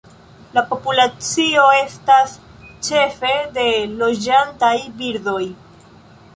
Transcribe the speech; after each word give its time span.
La 0.53 0.61
populacio 0.69 1.65
estas 1.81 2.33
ĉefe 2.89 3.37
de 3.59 3.69
loĝantaj 4.01 4.75
birdoj. 5.03 5.41